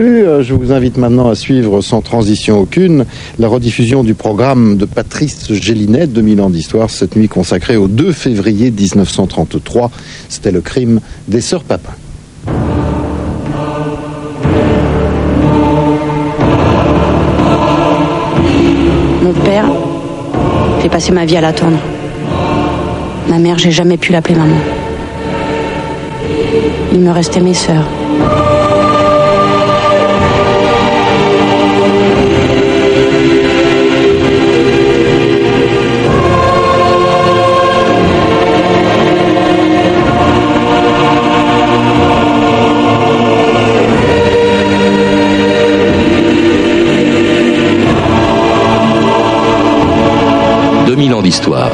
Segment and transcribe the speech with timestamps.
[0.00, 3.04] Euh, je vous invite maintenant à suivre sans transition aucune
[3.38, 8.10] la rediffusion du programme de Patrice Gélinet, 2000 ans d'histoire, cette nuit consacrée au 2
[8.12, 9.90] février 1933.
[10.28, 11.92] C'était le crime des sœurs Papin.
[19.22, 19.66] Mon père
[20.80, 21.78] fait passer ma vie à l'attendre.
[23.28, 24.58] Ma mère, j'ai jamais pu l'appeler maman.
[26.92, 27.86] Il me restait mes sœurs.
[50.94, 51.70] 2000 ans d'histoire.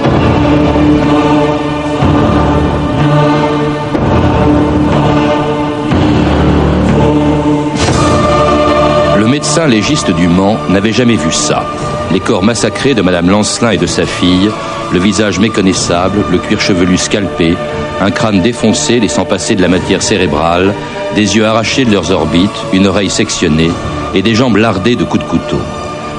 [9.19, 11.67] Le médecin légiste du Mans n'avait jamais vu ça.
[12.11, 14.51] Les corps massacrés de Madame Lancelin et de sa fille,
[14.91, 17.59] le visage méconnaissable, le cuir chevelu scalpé,
[18.01, 20.73] un crâne défoncé laissant passer de la matière cérébrale,
[21.15, 23.71] des yeux arrachés de leurs orbites, une oreille sectionnée
[24.15, 25.61] et des jambes lardées de coups de couteau.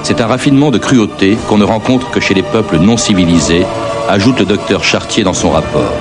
[0.04, 3.66] C'est un raffinement de cruauté qu'on ne rencontre que chez les peuples non civilisés,
[4.10, 5.94] ajoute le docteur Chartier dans son rapport.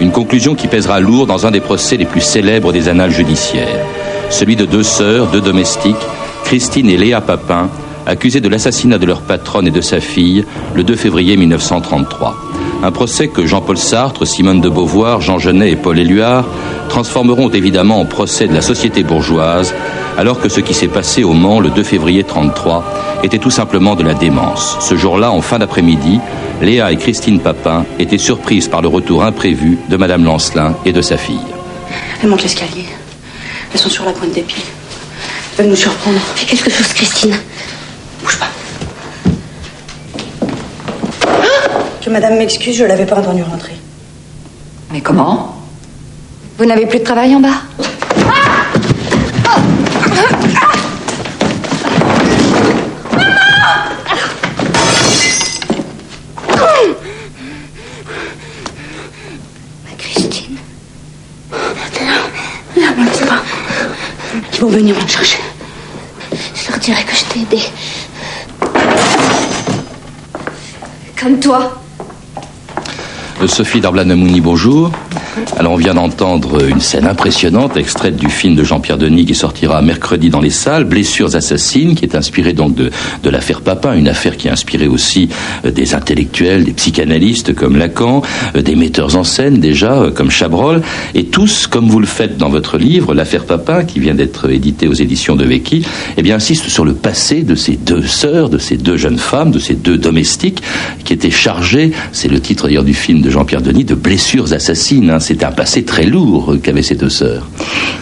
[0.00, 3.86] Une conclusion qui pèsera lourd dans un des procès les plus célèbres des annales judiciaires,
[4.30, 5.96] celui de deux sœurs, deux domestiques,
[6.44, 7.70] Christine et Léa Papin,
[8.06, 12.45] accusées de l'assassinat de leur patronne et de sa fille le 2 février 1933.
[12.86, 16.44] Un procès que Jean-Paul Sartre, Simone de Beauvoir, Jean Genet et Paul Éluard
[16.88, 19.74] transformeront évidemment en procès de la société bourgeoise,
[20.16, 22.84] alors que ce qui s'est passé au Mans le 2 février 1933
[23.24, 24.76] était tout simplement de la démence.
[24.78, 26.20] Ce jour-là, en fin d'après-midi,
[26.62, 31.02] Léa et Christine Papin étaient surprises par le retour imprévu de Madame Lancelin et de
[31.02, 31.40] sa fille.
[32.22, 32.84] Elles montent l'escalier.
[33.74, 34.62] Elles sont sur la pointe des pieds.
[35.58, 36.20] Elles veulent nous surprendre.
[36.36, 37.36] Fais quelque chose, Christine.
[38.22, 38.46] Bouge pas.
[42.06, 43.72] Que madame m'excuse, je l'avais pas entendu rentrer.
[44.92, 45.56] Mais comment?
[46.56, 47.48] Vous n'avez plus de travail en bas?
[59.98, 60.58] Christine.
[61.50, 61.58] Non,
[62.76, 63.42] non, ne pas.
[64.54, 65.40] Ils vont venir me chercher.
[66.54, 67.62] Je leur dirai que je t'ai aidé.
[71.20, 71.82] Comme toi.
[73.44, 74.90] Sophie Darblanamouni, bonjour.
[75.58, 79.82] Alors on vient d'entendre une scène impressionnante, extraite du film de Jean-Pierre Denis qui sortira
[79.82, 82.90] mercredi dans les salles, Blessures assassines, qui est inspiré donc de,
[83.22, 85.28] de l'affaire Papin, une affaire qui a inspiré aussi
[85.64, 88.22] euh, des intellectuels, des psychanalystes comme Lacan,
[88.56, 90.82] euh, des metteurs en scène déjà euh, comme Chabrol,
[91.14, 94.88] et tous, comme vous le faites dans votre livre, l'affaire Papin, qui vient d'être édité
[94.88, 95.84] aux éditions de Vecchi,
[96.16, 99.50] eh bien insiste sur le passé de ces deux sœurs, de ces deux jeunes femmes,
[99.50, 100.62] de ces deux domestiques
[101.04, 105.10] qui étaient chargées, c'est le titre d'ailleurs du film de Jean-Pierre Denis, de blessures assassines.
[105.10, 105.20] hein.
[105.28, 107.48] C'est un passé très lourd qu'avaient ces deux sœurs.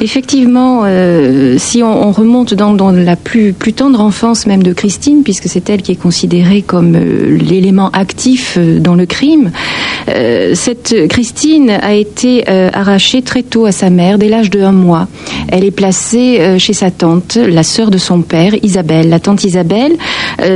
[0.02, 5.48] Effectivement, euh, si on, on remonte dans, la plus, tendre enfance même de Christine, puisque
[5.48, 9.52] c'est elle qui est considérée comme euh, l'élément actif euh, dans le crime,
[10.52, 15.08] cette Christine a été arrachée très tôt à sa mère, dès l'âge de un mois.
[15.48, 19.92] Elle est placée chez sa tante, la sœur de son père, Isabelle, la tante Isabelle.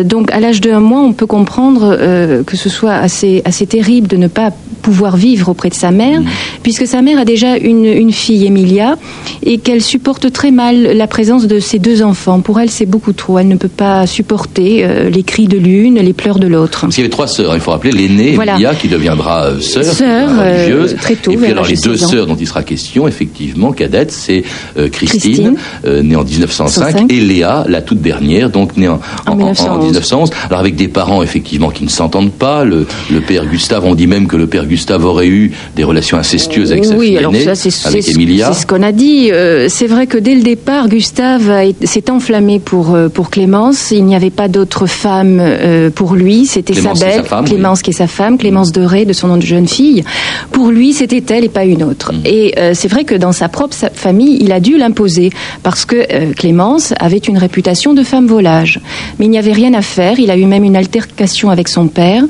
[0.05, 1.97] Donc à l'âge de un mois, on peut comprendre
[2.45, 4.53] que ce soit assez, assez terrible de ne pas
[4.89, 6.23] pouvoir vivre auprès de sa mère,
[6.63, 8.97] puisque sa mère a déjà une, une fille, Emilia,
[9.45, 12.41] et qu'elle supporte très mal la présence de ses deux enfants.
[12.41, 13.39] Pour elle, c'est beaucoup trop.
[13.39, 16.81] Elle ne peut pas supporter euh, les cris de l'une, les pleurs de l'autre.
[16.81, 18.53] Parce qu'il y avait trois sœurs, il faut rappeler l'aînée, Voilà.
[18.55, 20.97] Emilia, qui deviendra euh, sœur, Sœur, euh, religieuse.
[20.99, 22.09] très tôt, Et puis alors les deux 16 ans.
[22.09, 24.43] sœurs dont il sera question, effectivement, cadette, c'est
[24.79, 26.03] euh, Christine, Christine.
[26.09, 27.13] née en 1905, 105.
[27.13, 29.85] et Léa, la toute dernière, donc née en, En 1911.
[29.85, 30.31] 1911.
[30.49, 32.65] Alors avec des parents, effectivement, qui ne s'entendent pas.
[32.65, 36.19] Le, le père Gustave, on dit même que le père Gustave aurait eu des relations
[36.19, 38.53] incestueuses avec sa oui, fille alors aînée, ça, c'est avec Emilia.
[38.53, 39.31] c'est ce qu'on a dit.
[39.33, 43.91] Euh, c'est vrai que dès le départ, Gustave a s'est enflammé pour, euh, pour Clémence.
[43.91, 46.47] Il n'y avait pas d'autre femme euh, pour lui.
[46.47, 49.13] C'était sa Clémence, belle, sa femme, Clémence qui est sa femme, Clémence de Ré, de
[49.13, 50.05] son nom de jeune fille.
[50.53, 52.13] Pour lui, c'était elle et pas une autre.
[52.13, 52.21] Mm.
[52.25, 55.31] Et euh, c'est vrai que dans sa propre famille, il a dû l'imposer
[55.63, 58.81] parce que Clémence avait une réputation de femme volage.
[59.19, 60.19] Mais il n'y avait rien à faire.
[60.19, 62.25] Il a eu même une altercation avec son père,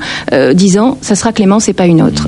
[0.53, 2.27] disant ça sera Clémence et pas une autre.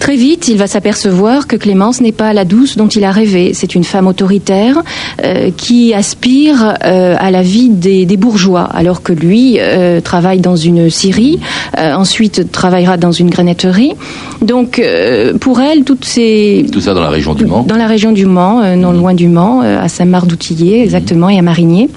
[0.00, 3.52] Très vite, il va s'apercevoir que Clémence n'est pas la douce dont il a rêvé.
[3.52, 4.82] C'est une femme autoritaire
[5.22, 10.40] euh, qui aspire euh, à la vie des, des, bourgeois, alors que lui euh, travaille
[10.40, 11.38] dans une scierie,
[11.76, 13.92] ensuite travaillera dans une granetterie.
[14.40, 14.82] Donc,
[15.40, 16.66] pour elle, toutes ces...
[16.72, 19.28] Tout ça dans la région du Mans Dans la région du Mans, non loin du
[19.28, 21.90] Mans, à Saint-Marc-d'Outillier exactement, et à Marigné.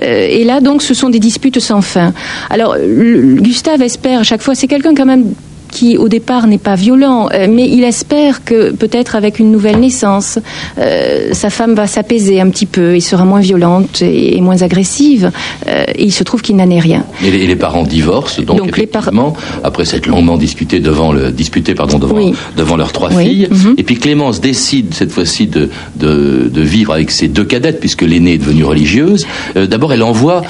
[0.00, 2.12] et là, donc, ce sont des disputes sans fin.
[2.48, 5.34] Alors, Gustave espère à chaque fois, c'est quelqu'un quand même
[5.70, 9.78] qui au départ n'est pas violent, euh, mais il espère que peut-être avec une nouvelle
[9.78, 10.38] naissance,
[10.78, 15.30] euh, sa femme va s'apaiser un petit peu et sera moins violente et, moins agressive.
[15.68, 17.04] Euh, et il se trouve qu'il n'en est rien.
[17.24, 22.32] Et les, parents divorcent, donc, effectivement, après s'être longuement disputé devant le, disputé pardon devant
[22.56, 23.48] devant leurs trois filles.
[23.50, 23.74] Mhm.
[23.76, 28.02] Et puis Clémence décide cette fois-ci de, de, de vivre avec ses deux cadettes puisque
[28.02, 29.26] l'aînée est devenue religieuse.
[29.54, 30.42] D'abord, elle envoie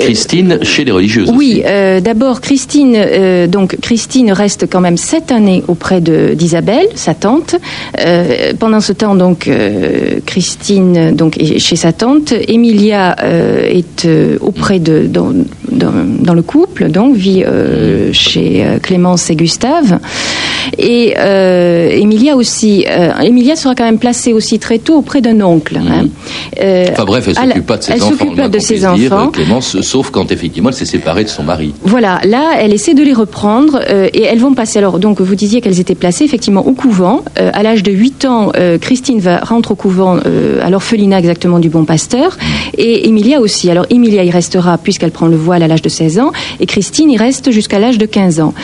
[0.00, 1.30] Christine chez les religieuses.
[1.34, 1.62] Oui,
[2.02, 2.96] d'abord Christine,
[3.48, 7.56] donc Christine reste quand même sept années auprès d'Isabelle, sa tante.
[8.00, 12.32] Euh, pendant ce temps, donc, euh, Christine donc, est chez sa tante.
[12.32, 14.08] Emilia euh, est
[14.40, 15.08] auprès de,
[15.76, 17.44] dans, le couple, donc, vit
[18.12, 19.98] chez Clémence et Gustave.
[20.78, 22.84] Et Emilia aussi,
[23.22, 25.76] Emilia sera quand même placée aussi très tôt auprès d'un oncle.
[25.76, 26.06] Hein.
[26.90, 28.16] enfin bref, elle s'occupe pas de ses elle enfants.
[28.18, 29.28] s'occupe pas de ses enfants.
[29.28, 31.74] Clémence, sauf quand effectivement elle s'est séparée de son mari.
[31.82, 34.78] Voilà, là, elle essaie de les reprendre et elles vont passer.
[34.78, 37.22] Alors, donc, vous disiez qu'elles étaient placées effectivement au couvent.
[37.38, 41.18] Euh, à l'âge de 8 ans, euh, Christine va rentre au couvent euh, à l'orphelinat
[41.18, 42.36] exactement du Bon Pasteur.
[42.76, 43.70] Et Emilia aussi.
[43.70, 46.32] Alors, Emilia y restera puisqu'elle prend le voile à l'âge de 16 ans.
[46.60, 48.54] Et Christine y reste jusqu'à l'âge de 15 ans.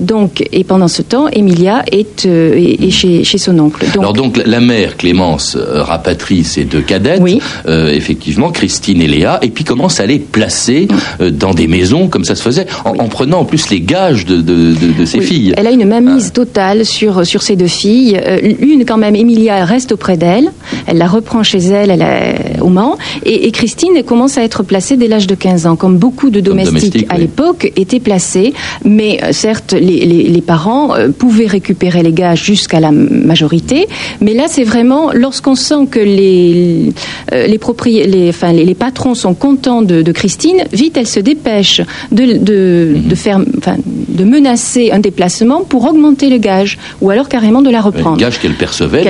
[0.00, 3.84] donc, et pendant ce temps, Emilia est, est, chez, chez, son oncle.
[3.86, 7.20] Donc, Alors, donc, la mère, Clémence, rapatrie ses deux cadettes.
[7.22, 7.40] Oui.
[7.66, 9.38] effectivement, Christine et Léa.
[9.42, 10.88] Et puis commence à les placer
[11.20, 14.74] dans des maisons, comme ça se faisait, en, prenant en plus les gages de, de,
[14.74, 15.54] de, ses filles?
[15.56, 16.34] Elle a une mainmise ah.
[16.34, 18.20] totale sur, sur ses deux filles.
[18.24, 20.50] Euh, une, quand même, Emilia, reste auprès d'elle.
[20.86, 22.96] Elle la reprend chez elle, elle est au Mans.
[23.24, 27.06] Et, Christine commence à être placée dès l'âge de 15 ans, comme beaucoup de domestiques
[27.08, 28.52] à l'époque étaient placés.
[28.84, 33.86] Mais euh, certes, les, les, parents euh, pouvaient récupérer les gages jusqu'à la majorité.
[34.20, 36.92] Mais là, c'est vraiment lorsqu'on sent que les,
[37.32, 37.58] les,
[38.06, 41.80] les, enfin, les, patrons sont contents de, de, Christine, vite, elle se dépêche
[42.10, 47.28] de, de, de, faire, enfin, de menacer un déplacement pour augmenter le gage, ou alors
[47.28, 48.16] carrément de la reprendre.
[48.16, 49.04] Le gage qu'elle percevait,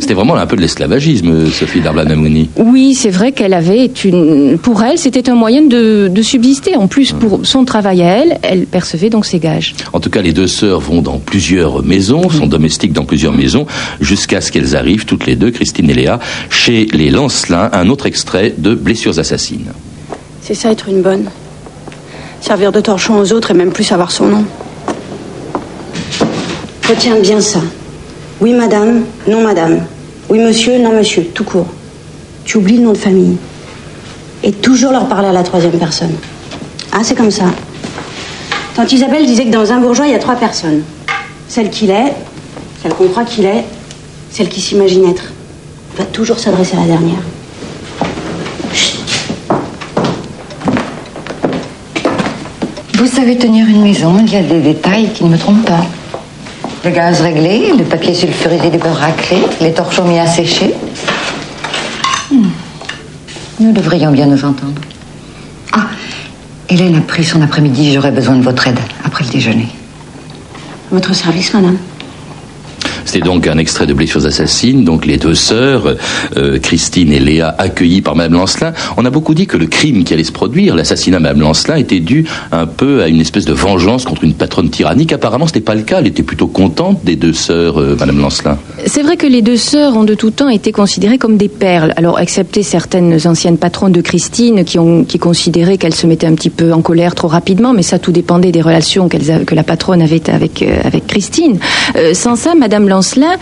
[0.00, 2.50] c'était vraiment un peu de l'esclavagisme, Sophie Darblanamouni.
[2.56, 6.76] Oui, c'est vrai qu'elle avait une, pour elle, c'était un moyen de, subsister.
[6.76, 9.74] En plus, pour son travail à elle, elle percevait donc ses gages.
[9.92, 13.66] En tout cas, les deux sœurs vont dans plusieurs maisons, sont domestiques dans plusieurs maisons,
[14.00, 16.20] jusqu'à ce qu'elles arrivent toutes les deux, Christine et Léa,
[16.50, 19.72] chez les Lancelins, un autre extrait de Blessures assassines.
[20.42, 21.28] C'est ça être une bonne.
[22.40, 24.44] Servir de torchon aux autres et même plus savoir son nom.
[26.88, 27.60] Retiens bien ça.
[28.40, 29.84] Oui, madame, non, madame.
[30.28, 31.66] Oui, monsieur, non, monsieur, tout court.
[32.44, 33.36] Tu oublies le nom de famille.
[34.48, 36.14] Et toujours leur parler à la troisième personne.
[36.90, 37.44] Ah, c'est comme ça.
[38.74, 40.84] Tante Isabelle disait que dans un bourgeois, il y a trois personnes.
[41.48, 42.14] Celle qu'il est,
[42.82, 43.66] celle qu'on croit qu'il est,
[44.30, 45.24] celle qui s'imagine être.
[45.98, 47.18] va toujours s'adresser à la dernière.
[52.94, 55.84] Vous savez tenir une maison, il y a des détails qui ne me trompent pas.
[56.86, 60.72] Le gaz réglé, le papier sulfurisé du beurre raclé, les torchons mis à sécher.
[63.60, 64.80] Nous devrions bien nous entendre.
[65.72, 65.86] Ah,
[66.68, 69.68] Hélène a pris son après-midi, j'aurais besoin de votre aide après le déjeuner.
[70.92, 71.76] Votre service, madame?
[73.08, 75.94] C'était donc un extrait de Blessures assassines, donc les deux sœurs,
[76.36, 78.74] euh, Christine et Léa, accueillies par Madame Lancelin.
[78.98, 81.76] On a beaucoup dit que le crime qui allait se produire, l'assassinat de Madame Lancelin,
[81.76, 85.14] était dû un peu à une espèce de vengeance contre une patronne tyrannique.
[85.14, 86.00] Apparemment, ce n'était pas le cas.
[86.00, 88.58] Elle était plutôt contente des deux sœurs, euh, Madame Lancelin.
[88.84, 91.94] C'est vrai que les deux sœurs ont de tout temps été considérées comme des perles.
[91.96, 96.34] Alors, excepté certaines anciennes patronnes de Christine qui ont qui considéraient qu'elle se mettait un
[96.34, 100.02] petit peu en colère trop rapidement, mais ça tout dépendait des relations que la patronne
[100.02, 101.58] avait avec euh, avec Christine.
[102.12, 103.36] sans ça, Madame Lancelin cela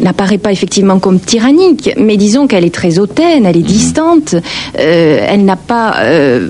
[0.00, 3.66] n'apparaît pas effectivement comme tyrannique, mais disons qu'elle est très hautaine, elle est mhm.
[3.66, 4.34] distante,
[4.78, 5.96] euh, elle n'a pas...
[6.00, 6.48] Euh,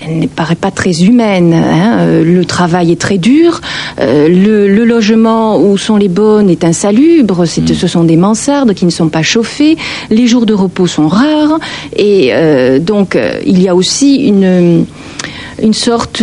[0.00, 1.52] elle ne paraît pas très humaine.
[1.52, 1.98] Hein.
[1.98, 3.60] Euh, le travail est très dur.
[3.98, 7.40] le, logement où sont les bonnes est insalubre.
[7.40, 7.74] Mhm.
[7.74, 9.76] Ce sont des mansardes qui ne sont pas chauffées.
[10.08, 11.58] Les jours de repos sont rares.
[11.94, 12.32] Et
[12.80, 14.86] donc, il y a aussi une,
[15.62, 16.22] une sorte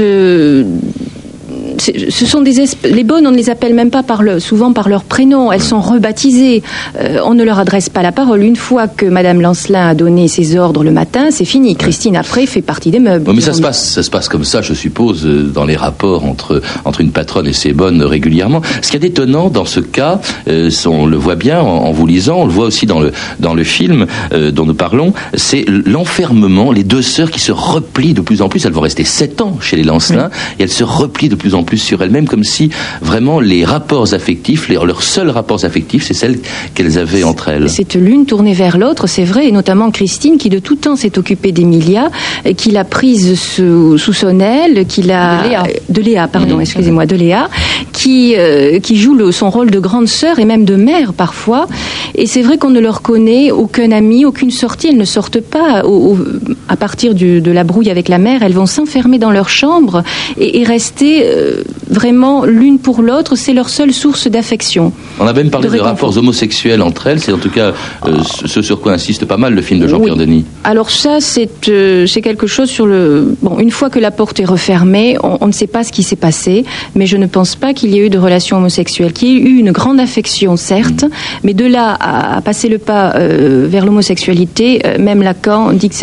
[1.80, 4.90] ce sont des les bonnes, on ne les appelle même pas par le, souvent par
[4.90, 5.52] leur prénom.
[5.52, 6.64] Elles sont rebaptisées.
[7.00, 8.44] Euh, on ne leur adresse pas la parole.
[8.44, 11.76] Une fois que Madame Lancelin a donné ses ordres le matin, c'est fini.
[11.76, 13.32] Christine après fait partie des meubles.
[13.34, 16.26] mais ça se passe, ça se passe comme ça, je suppose, euh, dans les rapports
[16.26, 18.62] entre entre une patronne et ses bonnes régulièrement.
[18.82, 22.40] Ce qui est étonnant dans ce cas, euh, on le voit bien en, vous lisant,
[22.42, 24.06] on le voit aussi dans le dans le film
[24.52, 28.66] dont nous parlons, c'est l'enfermement, les deux sœurs qui se replient de plus en plus.
[28.66, 30.30] Elles vont rester sept ans chez les Lancelin
[30.60, 32.70] et elles se replient de plus en plus sur elles-mêmes, comme si
[33.02, 36.40] vraiment les rapports affectifs, leurs seuls rapports affectifs, c'est celles
[36.74, 37.70] qu'elles avaient entre elles.
[37.70, 41.18] C'est l'une tournée vers l'autre, c'est vrai, et notamment Christine qui de tout temps s'est
[41.18, 42.10] occupée d'Emilia,
[42.58, 46.62] qui l'a prise sous, son aile, qui l'a de Léa, de Léa pardon, mmh.
[46.62, 47.50] excusez-moi, de Léa,
[47.92, 51.68] qui euh, qui joue le, son rôle de grande sœur et même de mère parfois.
[52.16, 54.88] Et c'est vrai qu'on ne leur connaît aucun ami, aucune sortie.
[54.88, 55.84] Elles ne sortent pas
[56.70, 58.44] à partir de la brouille avec la mère.
[58.44, 60.04] Elles vont s'enfermer dans leur chambre
[60.38, 61.55] et, rester euh,
[61.90, 63.36] vraiment l'une pour l'autre.
[63.36, 64.92] C'est leur seule source d'affection.
[65.20, 67.20] On a même parlé de, rapports homosexuels entre elles.
[67.20, 67.74] C'est en tout cas
[68.06, 70.46] euh, ce sur quoi insiste pas mal le film de Jean-Pierre Denis.
[70.64, 71.50] Alors ça, c'est
[72.08, 73.36] c'est quelque chose sur le.
[73.42, 76.16] Bon, une fois que la porte est refermée, on, ne sait pas ce qui s'est
[76.16, 79.14] passé, mais je ne pense pas qu'il y ait eu de relation homosexuelle.
[79.14, 81.10] Qu'il y ait eu une grande affection, certes, mm.
[81.44, 85.96] mais de là à, passer le pas euh, vers l'homosexualité, euh, même Lacan dit que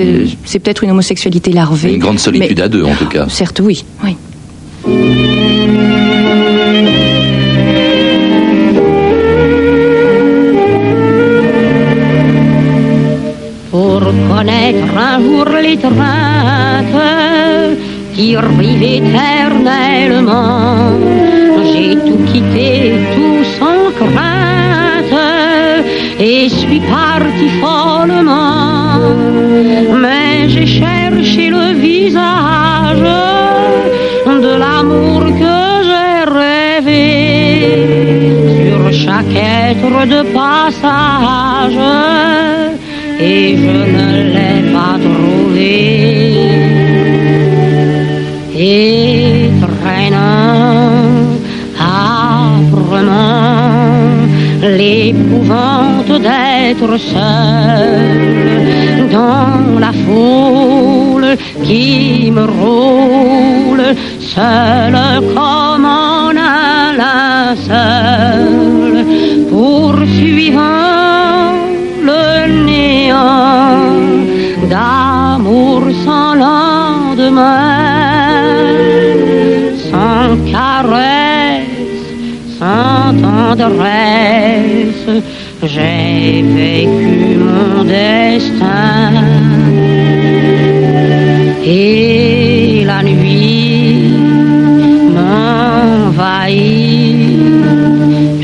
[0.44, 1.94] c'est peut-être une homosexualité larvée.
[1.94, 3.26] Une grande solitude à deux, en tout cas.
[3.28, 3.84] Certes, oui.
[4.04, 4.16] oui.
[4.82, 4.90] Pour
[14.28, 16.98] connaître un jour l'étreinte
[18.12, 20.98] qui revive éternellement,
[21.72, 25.16] j'ai tout quitté, tout sans crainte,
[26.18, 28.98] et suis parti follement.
[30.02, 33.31] Mais j'ai cherché le visage
[39.72, 41.80] être de passage,
[43.20, 45.72] et je ne l'ai pas trouvé.
[48.54, 50.42] Et traînant
[54.62, 57.88] l'épouvante d'être seul
[59.10, 63.84] dans la foule qui me roule,
[64.20, 64.94] seul
[65.34, 68.11] comme en un linceul,
[85.62, 89.12] j'ai vécu mon destin.
[91.64, 94.14] Et la nuit
[95.14, 96.40] m'envahit,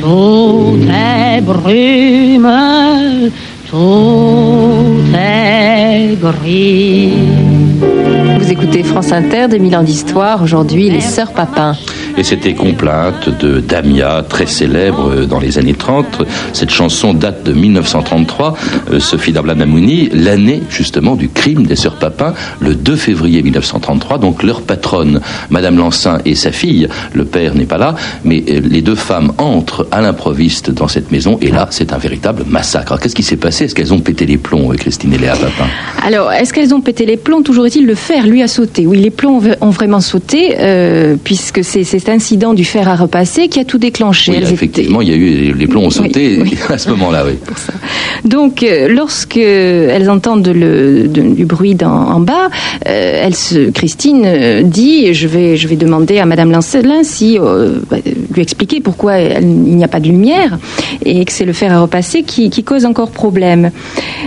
[0.01, 2.51] tout est brume,
[3.71, 7.13] tout est gris.
[8.39, 11.77] Vous écoutez France Inter, 2000 ans d'histoire, aujourd'hui les Sœurs Papin.
[12.17, 16.23] Et c'était Complainte de Damia, très célèbre dans les années 30.
[16.53, 18.57] Cette chanson date de 1933.
[18.91, 24.19] Euh, Sophie Dablanamouni, l'année justement du crime des sœurs Papin, le 2 février 1933.
[24.19, 28.61] Donc leur patronne, Madame Lansin et sa fille, le père n'est pas là, mais euh,
[28.65, 32.99] les deux femmes entrent à l'improviste dans cette maison et là c'est un véritable massacre.
[32.99, 33.67] Qu'est-ce qui s'est passé?
[33.67, 35.69] Est-ce qu'elles ont pété les plombs, euh, Christine et Léa Papin?
[36.05, 37.43] Alors, est-ce qu'elles ont pété les plombs?
[37.43, 38.78] Toujours est-il le fer, lui, a sauté.
[38.87, 40.55] Oui, les plombs ont vraiment sauté,
[41.25, 44.37] puisque c'est incident du fer à repasser qui a tout déclenché.
[44.37, 47.39] effectivement, il y a eu les plombs ont sauté à ce moment-là, oui.
[48.25, 52.49] Donc, euh, lorsque elles entendent du bruit en bas,
[52.87, 57.39] euh, elle se, Christine euh, dit je vais, je vais demander à Madame Lancelin si
[57.39, 57.97] bah,
[58.41, 60.59] expliquer pourquoi il n'y a pas de lumière
[61.05, 63.71] et que c'est le fer à repasser qui, cause encore problème.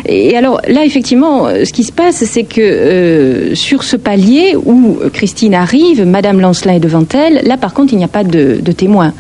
[0.06, 5.54] Et alors là, effectivement, ce qui se passe, c'est que sur ce palier où Christine
[5.54, 7.42] arrive, Madame Lancelin est devant elle.
[7.46, 9.14] Là, par contre, il n'y a pas de, témoin.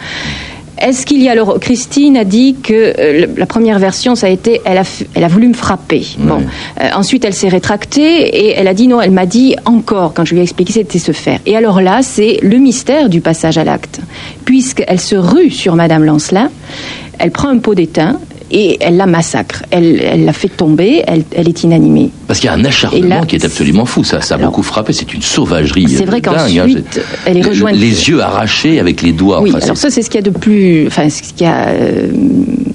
[0.81, 4.29] Est-ce qu'il y a alors Christine a dit que euh, la première version ça a
[4.29, 4.83] été elle a
[5.13, 6.05] elle a voulu me frapper.
[6.17, 6.41] Bon,
[6.81, 10.25] euh, ensuite elle s'est rétractée et elle a dit non, elle m'a dit encore quand
[10.25, 11.39] je lui ai expliqué c'était se faire.
[11.45, 14.01] Et alors là, c'est le mystère du passage à l'acte
[14.45, 16.49] puisqu'elle se rue sur madame Lancelin,
[17.19, 18.19] elle prend un pot d'étain
[18.51, 19.63] et elle la massacre.
[19.71, 22.11] Elle, la fait tomber, elle, est inanimée.
[22.31, 24.05] Parce qu'il y a un acharnement qui est absolument fou.
[24.05, 24.93] Ça, ça a beaucoup frappé.
[24.93, 25.85] C'est une sauvagerie.
[25.89, 26.63] C'est vrai dingue, hein.
[26.63, 27.75] qu'ensuite, elle est rejointe.
[27.75, 29.41] Les yeux arrachés avec les doigts.
[29.41, 31.67] Oui, Enfin, alors ça, c'est ce qu'il y a de plus, enfin, ce qui a
[31.67, 32.07] euh,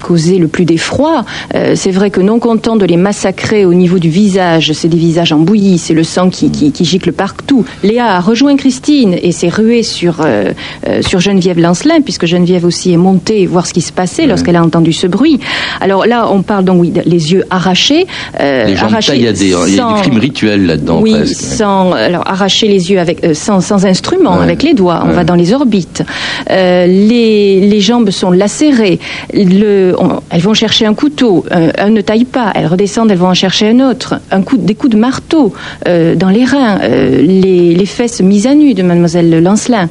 [0.02, 1.24] causé le plus d'effroi.
[1.54, 4.98] Euh, c'est vrai que non content de les massacrer au niveau du visage, c'est des
[4.98, 7.64] visages en bouillie, c'est le sang qui, qui, qui gicle partout.
[7.82, 10.52] Léa a rejoint Christine et s'est ruée sur, euh,
[10.86, 14.56] euh, sur Geneviève Lancelin, puisque Geneviève aussi est montée voir ce qui se passait lorsqu'elle
[14.56, 15.40] a entendu ce bruit.
[15.80, 18.06] Alors là, on parle donc, oui, les yeux arrachés.
[18.40, 19.16] euh, les arrachés
[19.48, 21.34] Il y a sans- du crime rituel là-dedans oui, presque.
[21.34, 24.42] sans alors arracher les yeux avec euh, sans, sans instrument, Ouais.
[24.44, 25.02] avec les doigts.
[25.04, 25.14] On Ouais.
[25.14, 26.02] va dans les orbites.
[26.50, 28.98] Euh, les, les jambes sont lacérées.
[29.32, 31.44] Le, on- elles vont chercher un couteau.
[31.50, 32.52] Un, un ne taille pas.
[32.54, 33.10] Elles redescendent.
[33.10, 34.14] Elles vont en chercher un autre.
[34.30, 35.52] Un coup, des coups de marteau
[35.88, 36.78] euh, dans les reins.
[36.82, 39.88] Les, les fesses mises à nu de Mademoiselle Lancelin.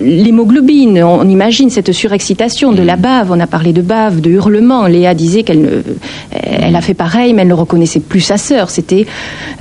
[0.00, 1.02] L'hémoglobine.
[1.02, 3.30] On, on imagine cette surexcitation de la bave.
[3.30, 4.86] On a parlé de bave, de hurlement.
[4.86, 5.82] Léa disait qu'elle
[6.32, 8.67] elle a fait pareil, mais elle ne reconnaissait plus sa sœur.
[8.70, 9.06] C'était,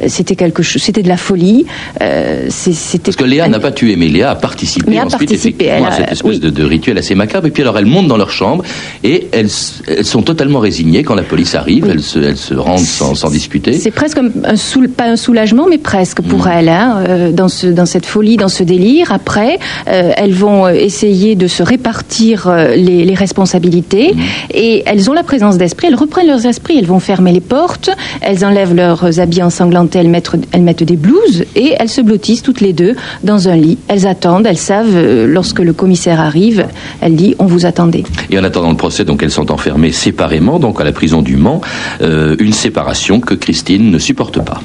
[0.07, 0.81] c'était quelque chose.
[0.81, 1.65] C'était de la folie.
[2.01, 5.87] Euh, c'était Parce que Léa n'a pas tué, mais Léa a participé ensuite participé, effectivement
[5.87, 6.39] elle à cette espèce oui.
[6.39, 7.47] de, de rituel assez macabre.
[7.47, 8.63] Et puis alors elles montent dans leur chambre
[9.03, 9.49] et elles,
[9.87, 11.85] elles sont totalement résignées quand la police arrive.
[11.85, 11.91] Oui.
[11.93, 13.73] Elles, se, elles se rendent sans, sans discuter.
[13.73, 16.51] C'est presque un, soul- pas un soulagement, mais presque pour Mm.
[16.53, 19.11] elles, hein, euh, dans, ce, dans cette folie, dans ce délire.
[19.11, 24.19] Après, euh, elles vont essayer de se répartir les, les responsabilités Mm.
[24.53, 27.89] et elles ont la présence d'esprit, elles reprennent leurs esprits, elles vont fermer les portes,
[28.21, 28.73] elles enlèvent
[29.03, 33.49] leurs habits ensanglantés, elles mettent, des blouses et elles se blottissent toutes les deux dans
[33.49, 33.77] un lit.
[33.87, 36.65] Elles attendent, elles savent, euh, lorsque le commissaire arrive,
[37.01, 38.03] elle dit on vous attendait.
[38.29, 41.35] Et en attendant le procès, donc elles sont enfermées séparément, donc à la prison du
[41.35, 41.61] Mans,
[42.01, 44.61] euh, une séparation que Christine ne supporte pas.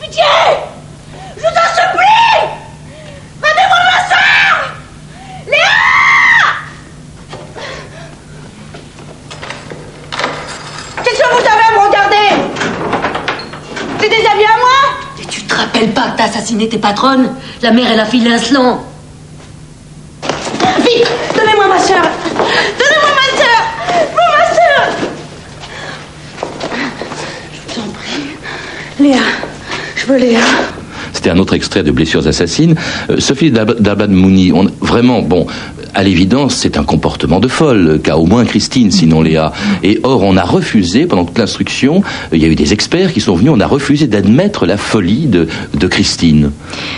[0.00, 0.22] Pitié
[1.36, 2.30] Je t'en supplie
[3.42, 4.52] Rendez-moi ma soeur
[5.46, 5.78] Léa
[11.04, 12.28] Qu'est-ce que vous avez à me regarder
[14.00, 14.78] C'est des amis à moi
[15.20, 15.26] Et
[15.80, 17.30] rappelles pas que assassiné tes patronnes
[17.62, 18.78] La mère et la fille Lancelin
[20.22, 22.02] Vite Donnez-moi ma soeur
[22.78, 23.60] Donnez-moi ma soeur
[24.14, 24.82] Ma soeur
[27.52, 28.36] Je vous en prie.
[29.00, 29.18] Léa,
[29.96, 30.40] je veux Léa.
[31.12, 32.74] C'était un autre extrait de Blessures assassines.
[33.10, 35.46] Euh, Sophie Dab- Dabad Mouni, on, vraiment, bon,
[35.94, 39.52] à l'évidence, c'est un comportement de folle, qu'a au moins Christine, sinon Léa.
[39.82, 43.12] Et or, on a refusé, pendant toute l'instruction, euh, il y a eu des experts
[43.12, 45.46] qui sont venus, on a refusé d'admettre la folie de,
[45.88, 46.52] Christine.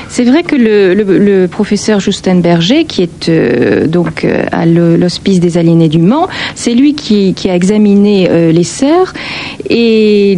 [0.09, 5.57] C'est vrai que le, professeur Justin Berger, qui est euh, donc euh, à l'hospice des
[5.57, 9.13] aliénés du Mans, c'est lui qui, a examiné les sœurs
[9.69, 10.35] et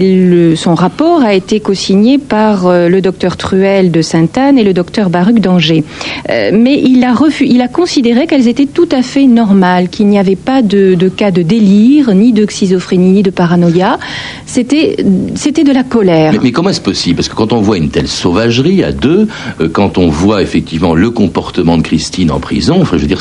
[0.55, 5.11] son rapport a été co-signé par euh, le docteur Truel de Sainte-Anne et le docteur
[5.11, 5.85] Baruch d'Angers.
[6.31, 10.07] Euh, mais il a, refu- il a considéré qu'elles étaient tout à fait normales, qu'il
[10.09, 13.99] n'y avait pas de, de cas de délire, ni de schizophrénie, ni de paranoïa.
[14.47, 14.97] C'était
[15.35, 16.33] c'était de la colère.
[16.33, 17.17] Mais, mais comment est-ce possible?
[17.17, 19.29] Parce que quand on voit une telle sauvagerie à deux,
[19.61, 23.21] euh, quand on voit effectivement le comportement de Christine en prison, enfin, je veux dire,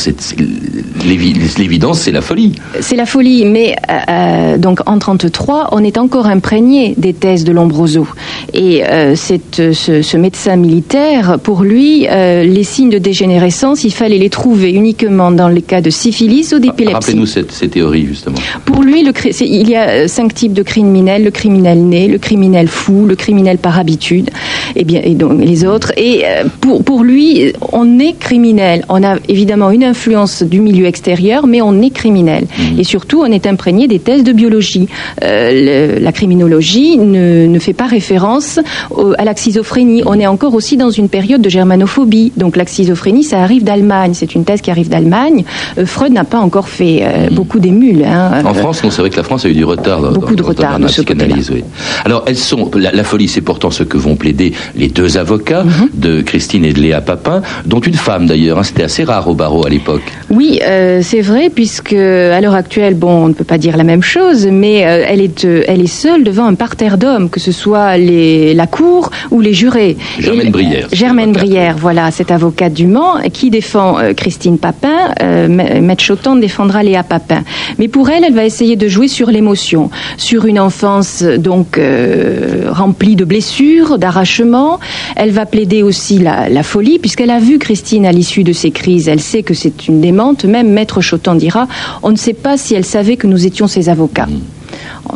[1.58, 2.54] l'évidence, c'est la folie.
[2.82, 3.76] C'est la folie, mais
[4.10, 8.06] euh, donc en 33, on est encore imprégné des thèses de Lombroso.
[8.54, 13.94] Et euh, cette- ce, ce médecin militaire, pour lui, euh, les signes de dégénérescence, il
[14.02, 16.94] fallait les trouver uniquement dans les cas de syphilis ou d'épilepsie.
[16.96, 18.36] Rappelez-nous cette, ces théories, justement.
[18.66, 22.18] Pour lui, le, il y a euh, cinq types de criminels le criminel né, le
[22.28, 24.30] criminel fou, le criminel par habitude,
[24.76, 25.92] et bien et donc les autres.
[25.98, 28.84] Et euh, pour pour lui, on est criminel.
[28.90, 32.44] On a évidemment une influence du milieu extérieur, mais on est criminel.
[32.80, 34.88] Et surtout, on est imprégné des thèses de biologie.
[35.24, 38.60] Euh, le- la criminologie ne, ne fait pas référence
[38.92, 40.04] au- à la schizophrénie.
[40.06, 42.32] On est encore aussi dans une période de germanophobie.
[42.38, 44.12] Donc la schizophrénie, ça arrive d'Allemagne.
[44.14, 45.44] C'est une thèse qui arrive d'Allemagne.
[45.78, 48.04] Euh, Freud n'a pas encore fait euh, beaucoup d'émules.
[48.06, 48.42] hein.
[48.46, 50.02] En France, non, c'est vrai que la France a eu du retard.
[50.02, 51.64] dans- Beaucoup de retard dans de ce psychanalyse, oui.
[52.06, 52.70] Alors, elles sont.
[52.76, 55.90] La, la folie, c'est pourtant ce que vont plaider les deux avocats Mhm.
[55.94, 58.58] de Christine et de Léa Papin, dont une femme d'ailleurs.
[58.60, 58.64] hein.
[58.64, 60.02] C'était assez rare au barreau à l'époque.
[60.30, 63.84] Oui, euh, c'est vrai, puisque à l'heure actuelle, bon, on ne peut pas dire la
[63.84, 67.40] même chose, mais euh, elle, est, euh, elle est seule devant un parterre d'hommes, que
[67.48, 69.98] ce soit les, la cour ou les jurés.
[70.20, 71.32] Germaine Et- Brière, Germaine.
[71.34, 75.00] Brière, voilà, cette avocate du Mans, qui défend euh, Christine Papin.
[75.22, 77.42] Euh, Ma- Maître Chotan défendra Léa Papin.
[77.80, 82.70] Mais pour elle, elle va essayer de jouer sur l'émotion, sur une enfance donc euh,
[82.72, 84.80] remplie de blessures, d'arrachements.
[85.16, 88.72] Elle va plaider aussi la, la folie, puisqu'elle a vu Christine à l'issue de ces
[88.72, 89.08] crises.
[89.08, 90.46] Elle sait que c'est une démente.
[90.46, 91.68] Même Maître Chotan dira,
[92.04, 94.28] on ne sait pas si elle savait que nous étions ses avocats.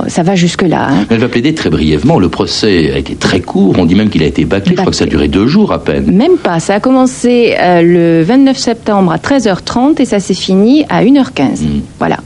[0.08, 0.88] Ça va jusque-là.
[0.90, 1.06] hein.
[1.10, 2.20] Elle va plaider très brièvement.
[2.20, 3.76] Le procès a été très court.
[3.80, 4.74] On dit même qu'il a été bâclé.
[4.76, 6.12] Je crois que ça a duré deux jours à peine.
[6.16, 6.60] Même pas.
[6.60, 11.60] Ça a commencé euh, le 29 septembre à 13h30 et ça s'est fini à 1h15.
[12.00, 12.18] Voilà.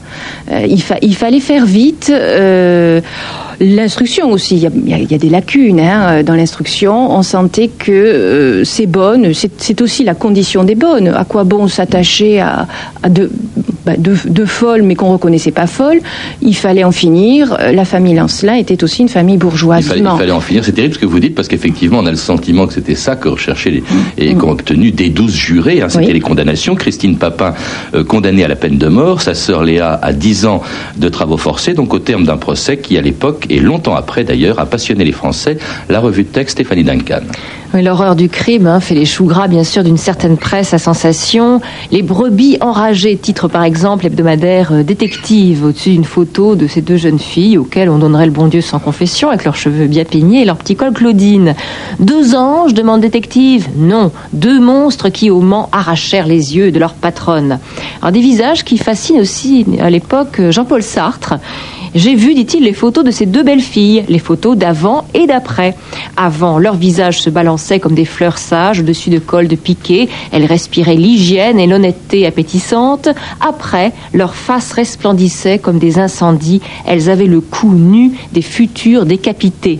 [0.50, 2.10] Euh, il, fa- il fallait faire vite.
[2.14, 3.00] euh,
[3.60, 7.10] L'instruction aussi, il y a, il y des lacunes hein, dans l'instruction.
[7.16, 11.08] On sentait que euh, ces bonnes, c'est c'est aussi la condition des bonnes.
[11.08, 12.66] À quoi bon s'attacher à,
[13.02, 13.30] à deux,
[13.86, 16.00] bah, deux- deux folles mais qu'on reconnaissait pas folles?
[16.40, 17.56] Il fallait en finir.
[17.60, 19.84] Euh, La famille Lancelin était aussi une famille bourgeoise.
[19.84, 20.64] Il fallait, il fallait en finir.
[20.64, 23.16] C'est terrible ce que vous dites parce qu'effectivement, on a le sentiment que c'était ça
[23.16, 23.82] que recherchaient les,
[24.18, 25.82] et qu'ont obtenu des douze jurés.
[25.82, 26.12] hein, c'était Oui.
[26.12, 26.74] les condamnations.
[26.74, 27.54] Christine Papin,
[27.94, 29.20] euh, condamnée à la peine de mort.
[29.22, 30.62] Sa sœur Léa à 10 ans
[30.96, 31.74] de travaux forcés.
[31.74, 35.12] Donc au terme d'un procès qui, à l'époque, et longtemps après d'ailleurs, a passionné les
[35.12, 35.58] Français.
[35.88, 37.20] La revue de texte Stéphanie Duncan.
[37.74, 40.78] Oui, L'horreur du crime hein, fait les choux gras, bien sûr, d'une certaine presse à
[40.78, 41.62] sensation.
[41.90, 46.98] Les brebis enragées, titre par exemple hebdomadaire euh, Détective, au-dessus d'une photo de ces deux
[46.98, 50.42] jeunes filles auxquelles on donnerait le bon Dieu sans confession, avec leurs cheveux bien peignés
[50.42, 51.54] et leur petit col Claudine.
[51.98, 56.92] Deux anges, demande Détective Non, deux monstres qui au Mans arrachèrent les yeux de leur
[56.92, 57.58] patronne.
[58.02, 61.34] Alors des visages qui fascinent aussi à l'époque euh, Jean-Paul Sartre.
[61.94, 65.76] J'ai vu, dit-il, les photos de ces deux belles filles, les photos d'avant et d'après.
[66.16, 70.08] Avant, leurs visages se balançaient comme des fleurs sages au-dessus de cols de piquet.
[70.30, 73.10] Elles respiraient l'hygiène et l'honnêteté appétissante.
[73.40, 76.62] Après, leurs faces resplendissaient comme des incendies.
[76.86, 79.78] Elles avaient le cou nu des futurs décapités.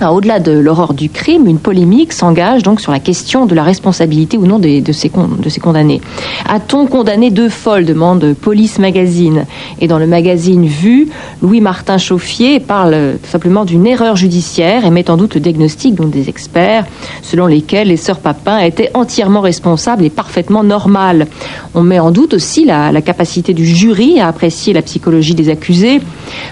[0.00, 3.64] Alors, Au-delà de l'horreur du crime, une polémique s'engage donc sur la question de la
[3.64, 6.00] responsabilité ou non des- de, ces, condamnés.
[6.48, 7.84] A-t-on condamné deux folles?
[7.84, 9.44] demande Police Magazine.
[9.80, 11.08] Et dans le magazine Vue,
[11.42, 16.28] Louis-Martin Chauffier parle tout simplement d'une erreur judiciaire et met en doute le diagnostic des
[16.28, 16.86] experts,
[17.22, 21.26] selon lesquels les sœurs Papin étaient entièrement responsables et parfaitement normales.
[21.74, 25.48] On met en doute aussi la, la capacité du jury à apprécier la psychologie des
[25.48, 26.00] accusés.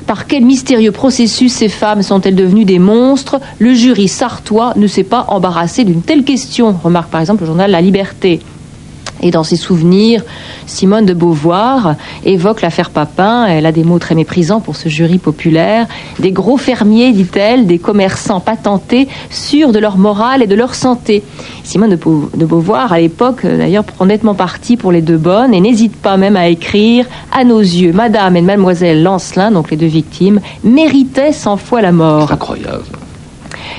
[0.07, 3.36] Par quel mystérieux processus ces femmes sont-elles devenues des monstres?
[3.59, 7.71] Le jury sartois ne s'est pas embarrassé d'une telle question, remarque par exemple le journal
[7.71, 8.41] La Liberté.
[9.23, 10.23] Et dans ses souvenirs,
[10.67, 11.95] Simone de Beauvoir
[12.27, 13.47] évoque l'affaire Papin.
[13.47, 15.87] Elle a des mots très méprisants pour ce jury populaire.
[16.19, 21.23] Des gros fermiers, dit-elle, des commerçants patentés, sûrs de leur morale et de leur santé.
[21.65, 25.17] Simone de, Beau- de Beauvoir, à l'époque, euh, d'ailleurs, prend nettement parti pour les deux
[25.17, 29.71] bonnes et n'hésite pas même à écrire À nos yeux, Madame et Mademoiselle Lancelin, donc
[29.71, 32.33] les deux victimes, méritaient cent fois la mort.
[32.33, 32.85] Incroyable.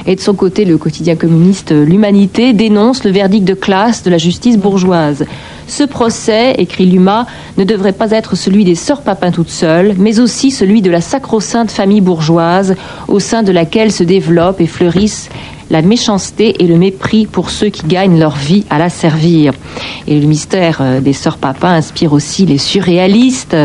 [0.06, 4.10] Et de son côté, le quotidien communiste euh, L'Humanité dénonce le verdict de classe de
[4.10, 5.26] la justice bourgeoise.
[5.68, 7.26] Ce procès, écrit Luma,
[7.58, 11.02] ne devrait pas être celui des sœurs Papin toutes seules, mais aussi celui de la
[11.02, 12.76] sacro-sainte famille bourgeoise,
[13.08, 15.30] au sein de laquelle se développent et fleurissent
[15.70, 19.54] la méchanceté et le mépris pour ceux qui gagnent leur vie à la servir.
[20.08, 23.56] Et le mystère euh, des sœurs Papin inspire aussi les surréalistes,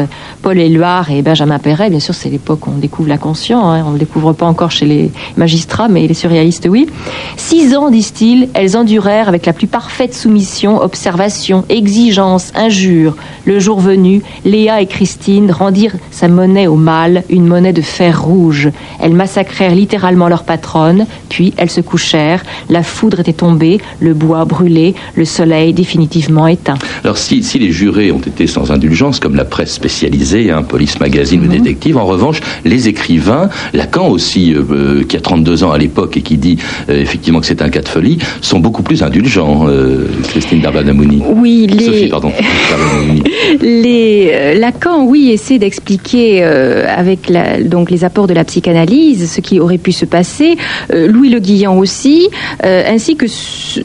[0.43, 1.91] Paul Éluard et Benjamin Perret.
[1.91, 3.71] Bien sûr, c'est l'époque où on découvre l'inconscient.
[3.71, 3.85] hein.
[3.87, 6.89] On ne le découvre pas encore chez les magistrats, mais les surréalistes, oui.
[7.37, 13.17] Six ans, disent-ils, elles endurèrent avec la plus parfaite soumission, observation, exigence, injure.
[13.45, 18.23] Le jour venu, Léa et Christine rendirent sa monnaie au mal, une monnaie de fer
[18.23, 18.71] rouge.
[19.01, 22.43] Elles massacrèrent littéralement leur patronne, puis elles se couchèrent.
[22.71, 26.79] La foudre était tombée, le bois brûlé, le soleil définitivement éteint.
[27.05, 30.99] Alors si, si les jurés ont été sans indulgence, comme la presse spécialisée, hein, Police
[31.01, 31.47] Magazine Mhm.
[31.49, 35.79] ou Détective, en revanche, les écrivains, Lacan aussi, euh, euh, qui a 32 ans à
[35.79, 36.57] l'époque et qui dit
[36.89, 41.21] euh, effectivement que c'est un cas de folie, sont beaucoup plus indulgents, euh, Christine Darbanamouni.
[41.37, 42.33] Oui, les- Sophie, pardon.
[43.61, 49.61] Les, Lacan, oui, essaie d'expliquer avec la- donc les apports de la psychanalyse ce qui
[49.61, 50.57] aurait pu se passer.
[50.93, 52.29] Louis Le Guillan aussi,
[52.65, 53.81] euh, ainsi que ce-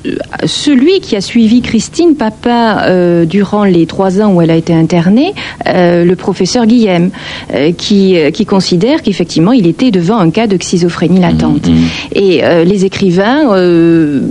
[0.46, 4.74] celui qui a suivi Christine Papin euh, durant les trois ans où elle a été
[4.74, 5.34] internée,
[5.68, 7.10] euh, le professeur Guillem,
[7.78, 11.66] qui, qui considère qu'effectivement il était devant un cas de schizophrénie latente.
[12.14, 13.42] Et euh, les écrivains,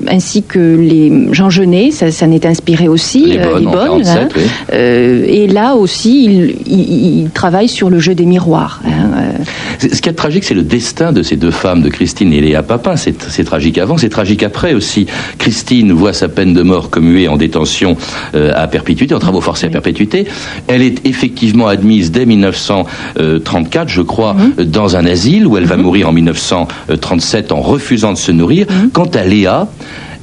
[0.08, 4.42] ainsi que les Jean Genet, ça, ça n'est inspiré aussi, Les bonnes, en 47, oui.
[4.72, 8.80] euh, et là aussi, il, il- il travaille sur le jeu des miroirs.
[8.86, 9.32] hein,
[9.80, 12.62] Ce qui est tragique, c'est le destin de ces deux femmes, de Christine et Léa
[12.62, 12.94] Papin.
[12.96, 15.06] C'est tragique avant, c'est tragique après aussi.
[15.38, 17.96] Christine voit sa peine de mort commuée en détention
[18.34, 20.26] euh, à perpétuité, en travaux forcés à perpétuité.
[20.66, 24.64] Elle est effectivement admise dès 1934, je crois, Mhm.
[24.66, 28.66] dans un asile où elle va mourir en 1937 en refusant de se nourrir.
[28.92, 29.68] Quant à Léa,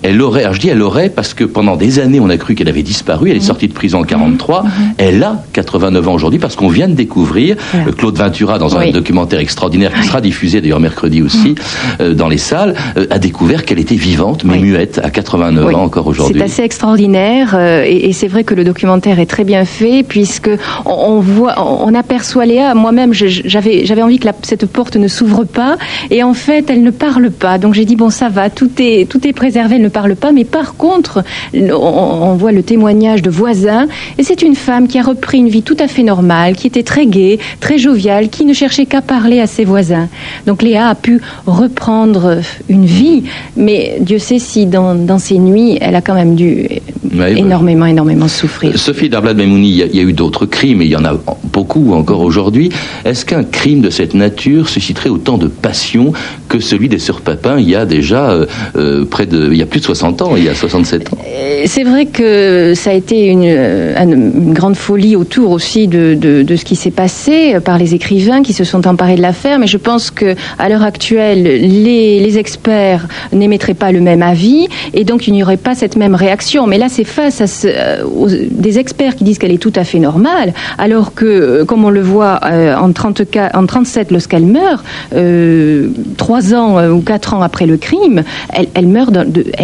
[0.03, 2.55] Elle aurait, alors je dis elle aurait parce que pendant des années on a cru
[2.55, 3.29] qu'elle avait disparu.
[3.31, 4.63] Elle est sortie de prison en 43.
[4.97, 7.91] Elle a 89 ans aujourd'hui parce qu'on vient de découvrir Voilà.
[7.93, 8.91] Claude Ventura dans un Oui.
[8.91, 11.55] documentaire extraordinaire qui sera diffusé d'ailleurs mercredi aussi
[12.01, 15.75] euh, dans les salles, euh, a découvert qu'elle était vivante mais muette à 89 Oui.
[15.75, 16.35] ans encore aujourd'hui.
[16.37, 20.03] C'est assez extraordinaire euh, et, et c'est vrai que le documentaire est très bien fait
[20.03, 20.49] puisque
[20.85, 22.73] on, on voit, on, on aperçoit Léa.
[22.75, 25.77] Moi-même, j'avais j'avais envie que la- cette porte ne s'ouvre pas
[26.11, 27.57] et en fait, elle ne parle pas.
[27.57, 30.31] Donc j'ai dit bon, ça va, tout est tout est préservé, elle ne parle pas.
[30.31, 33.85] Mais par contre, on, on voit le témoignage de voisins
[34.17, 36.83] et c'est une femme qui a repris une vie tout à fait normale, qui était
[36.83, 40.07] très gaie, très joviale, qui ne cherchait qu'à parler à ses voisins.
[40.47, 43.23] Donc Léa a pu reprendre une vie,
[43.55, 46.67] mais Dieu sait si dans, dans ses nuits, elle a quand même dû
[47.15, 48.75] Ouais, énormément, énormément souffrir.
[48.79, 50.95] Sophie Darblad Memouni, il y, a- il y a eu d'autres crimes, et il y
[50.95, 51.13] en a
[51.51, 52.69] beaucoup encore aujourd'hui.
[53.05, 56.11] Est-ce qu'un crime de cette nature susciterait autant de passion
[56.49, 57.59] que celui des sœurs Papin?
[57.59, 58.45] Il y a déjà euh,
[58.77, 61.17] euh, près de, il y a plus de 60 ans, il y a 67 ans
[61.27, 66.63] Euh, C'est vrai que ça a été une, euh, grande folie autour aussi de, ce
[66.63, 70.11] qui s'est passé par les écrivains qui se sont emparés de l'affaire, mais je pense
[70.11, 75.43] que à l'heure actuelle, les, experts n'émettraient pas le même avis et donc il n'y
[75.43, 76.65] aurait pas cette même réaction.
[76.65, 78.03] Mais là, c'est face à euh,
[78.49, 82.01] des experts qui disent qu'elle est tout à fait normale, alors que, comme on le
[82.01, 87.77] voit en, 34, en 37 lorsqu'elle meurt, euh, trois ans ou quatre ans après le
[87.77, 88.23] crime,
[88.73, 89.11] elle, meurt,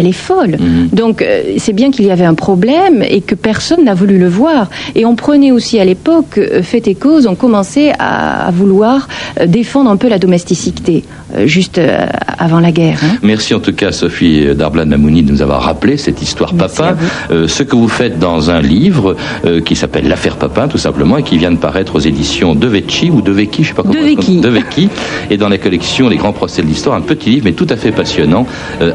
[0.00, 0.56] elle est folle.
[0.92, 4.28] Donc euh, c'est bien qu'il y avait un problème et que personne n'a voulu le
[4.28, 4.68] voir.
[4.94, 9.08] Et on prenait aussi à l'époque, euh, fait et cause, on commençait à, à vouloir
[9.40, 11.04] euh, défendre un peu la domesticité,
[11.36, 11.80] euh, juste
[12.38, 12.98] avant la guerre.
[13.04, 13.16] hein.
[13.22, 16.96] Merci en tout cas Sophie Darblad Mamouni de nous avoir rappelé cette histoire Papin.
[17.30, 19.16] Euh, ce que vous faites dans un livre
[19.64, 23.10] qui s'appelle L'affaire Papin tout simplement et qui vient de paraître aux éditions de Vecchi
[23.10, 24.40] ou de Vecchi, je sais pas comment De Vecchi.
[24.40, 24.88] de Vecchi
[25.30, 27.76] et dans la collection Les grands procès de l'histoire, un petit livre mais tout à
[27.76, 28.46] fait passionnant.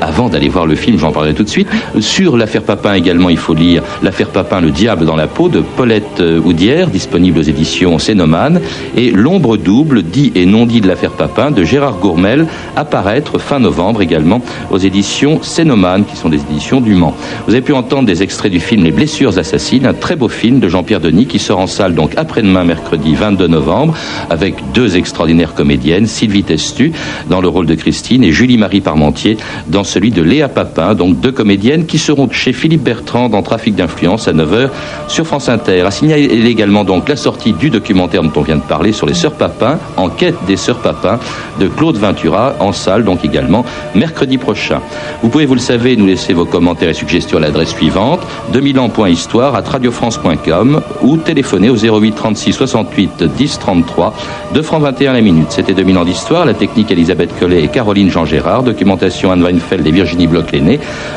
[0.01, 1.67] Avant d'aller voir le film, j'en parlerai tout de suite.
[1.99, 5.61] Sur l'affaire Papin également, il faut lire L'affaire Papin, le diable dans la peau de
[5.61, 8.61] Paulette euh, Houdière, disponible aux éditions Cénomane
[8.95, 13.59] et L'ombre double, dit et non dit de l'affaire Papin de Gérard Gourmel, apparaître fin
[13.59, 17.15] novembre également aux éditions Cénomane, qui sont des éditions du Mans.
[17.47, 20.59] Vous avez pu entendre des extraits du film Les blessures assassines, un très beau film
[20.59, 23.95] de Jean-Pierre Denis qui sort en salle donc après-demain, mercredi 22 novembre,
[24.29, 26.91] avec deux extraordinaires comédiennes, Sylvie Testu
[27.29, 31.31] dans le rôle de Christine et Julie-Marie Parmentier dans celui de Léa Papin, donc deux
[31.31, 34.69] comédiennes qui seront chez Philippe Bertrand dans Trafic d'influence à 9h
[35.07, 35.81] sur France Inter.
[35.81, 39.13] À signaler également donc la sortie du documentaire dont on vient de parler sur les
[39.13, 41.19] sœurs Papin, Enquête des sœurs Papin
[41.59, 44.81] de Claude Ventura en salle donc également mercredi prochain.
[45.21, 48.21] Vous pouvez, vous le savez, nous laisser vos commentaires et suggestions à l'adresse suivante
[48.53, 54.13] 2000 ans.histoire à radiofrance.com ou téléphoner au 08 36 68 10 33
[54.53, 55.47] 2 francs 21 la minute.
[55.49, 59.85] C'était 2000 ans d'histoire, la technique Elisabeth Collet et Caroline Jean Gérard, documentation Anne Weinfeld
[59.85, 60.27] et Virginie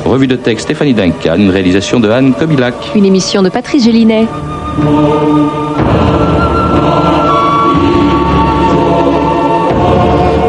[0.05, 2.75] Revue de texte Stéphanie Duncan, une réalisation de Anne Kobilac.
[2.95, 4.27] Une émission de Patrice Gélinet.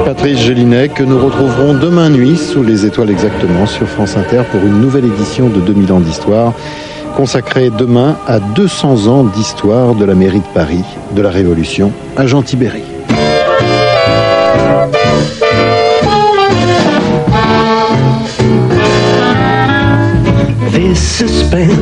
[0.05, 4.61] Patrice Gélinet, que nous retrouverons demain nuit sous les étoiles exactement sur France Inter pour
[4.61, 6.53] une nouvelle édition de 2000 ans d'histoire
[7.15, 10.83] consacrée demain à 200 ans d'histoire de la mairie de Paris,
[11.15, 12.98] de la Révolution à Jean Tibéry.
[20.95, 21.77] Suspense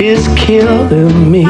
[0.00, 1.44] is killing me.